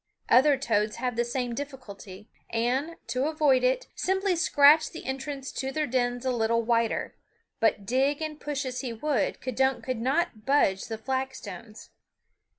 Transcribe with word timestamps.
Other 0.29 0.57
toads 0.57 0.95
have 0.95 1.15
the 1.15 1.23
same 1.23 1.53
difficulty 1.53 2.27
and, 2.49 2.95
to 3.05 3.25
avoid 3.27 3.63
it, 3.63 3.85
simply 3.93 4.35
scratch 4.35 4.89
the 4.89 5.05
entrance 5.05 5.51
to 5.51 5.71
their 5.71 5.85
dens 5.85 6.25
a 6.25 6.31
little 6.31 6.63
wider; 6.63 7.13
but 7.59 7.85
dig 7.85 8.19
and 8.19 8.39
push 8.39 8.65
as 8.65 8.79
he 8.81 8.91
would, 8.93 9.39
K'dunk 9.41 9.83
could 9.83 10.01
not 10.01 10.43
budge 10.43 10.85
the 10.85 10.97
flagstones. 10.97 11.91